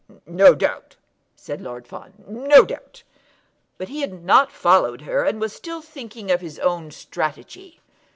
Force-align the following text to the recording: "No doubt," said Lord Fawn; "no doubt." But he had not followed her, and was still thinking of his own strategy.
"No 0.25 0.55
doubt," 0.55 0.95
said 1.35 1.61
Lord 1.61 1.87
Fawn; 1.87 2.13
"no 2.27 2.65
doubt." 2.65 3.03
But 3.77 3.89
he 3.89 4.01
had 4.01 4.23
not 4.25 4.51
followed 4.51 5.01
her, 5.01 5.23
and 5.23 5.39
was 5.39 5.53
still 5.53 5.83
thinking 5.83 6.31
of 6.31 6.41
his 6.41 6.57
own 6.57 6.89
strategy. 6.89 7.81